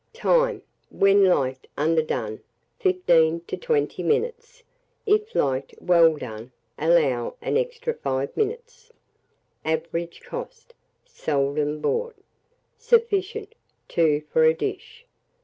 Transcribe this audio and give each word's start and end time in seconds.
Time. 0.13 0.63
When 0.89 1.25
liked 1.25 1.67
underdone, 1.77 2.41
15 2.79 3.41
to 3.41 3.55
20 3.55 4.01
minutes; 4.01 4.63
if 5.05 5.35
liked 5.35 5.75
well 5.79 6.15
done, 6.17 6.51
allow 6.75 7.35
an 7.39 7.55
extra 7.55 7.93
5 7.93 8.35
minutes. 8.35 8.91
Average 9.63 10.21
cost. 10.21 10.73
Seldom 11.05 11.81
bought. 11.81 12.15
Sufficient, 12.79 13.53
2 13.89 14.23
for 14.33 14.43
a 14.43 14.55
dish. 14.55 15.05